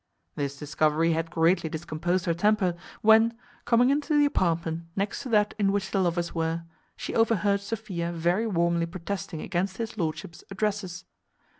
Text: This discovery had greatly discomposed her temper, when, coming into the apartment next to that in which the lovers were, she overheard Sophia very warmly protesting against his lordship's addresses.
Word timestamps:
This 0.35 0.57
discovery 0.57 1.11
had 1.13 1.29
greatly 1.29 1.69
discomposed 1.69 2.25
her 2.25 2.33
temper, 2.33 2.73
when, 3.03 3.37
coming 3.65 3.91
into 3.91 4.17
the 4.17 4.25
apartment 4.25 4.85
next 4.95 5.21
to 5.21 5.29
that 5.29 5.53
in 5.59 5.71
which 5.71 5.91
the 5.91 5.99
lovers 6.01 6.33
were, 6.33 6.63
she 6.95 7.13
overheard 7.13 7.61
Sophia 7.61 8.11
very 8.11 8.47
warmly 8.47 8.87
protesting 8.87 9.41
against 9.43 9.77
his 9.77 9.99
lordship's 9.99 10.43
addresses. 10.49 11.05